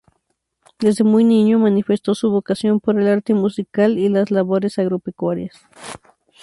Desde 0.79 1.03
muy 1.03 1.23
niño 1.23 1.59
manifestó 1.59 2.15
su 2.15 2.31
vocación 2.31 2.79
por 2.79 2.99
el 2.99 3.07
arte 3.07 3.35
musical 3.35 3.99
y 3.99 4.09
las 4.09 4.31
labores 4.31 4.79
agropecuarias. 4.79 5.55